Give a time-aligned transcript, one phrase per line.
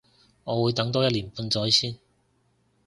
[0.45, 1.99] 我會等多一年半載先